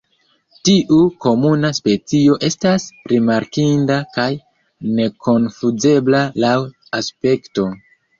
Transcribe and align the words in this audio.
Tiu 0.67 0.95
komuna 1.25 1.69
specio 1.79 2.37
estas 2.47 2.87
rimarkinda 3.11 3.97
kaj 4.15 4.25
nekonfuzebla 5.01 6.23
laŭ 6.45 6.55
aspekto. 7.03 7.67